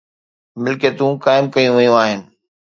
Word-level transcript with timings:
ملڪيتون 0.63 1.11
قائم 1.25 1.45
ڪيون 1.53 1.73
ويون 1.77 1.95
آهن. 2.03 2.19